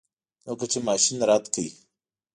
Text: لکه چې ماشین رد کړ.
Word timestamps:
لکه 0.45 0.65
چې 0.71 0.79
ماشین 0.87 1.17
رد 1.29 1.45
کړ. 1.53 1.65